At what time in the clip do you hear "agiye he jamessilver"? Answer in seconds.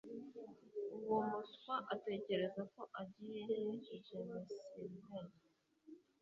3.01-5.25